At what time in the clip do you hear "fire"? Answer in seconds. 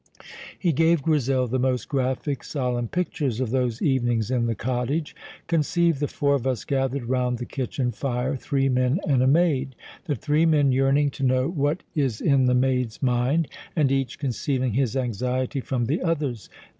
7.91-8.35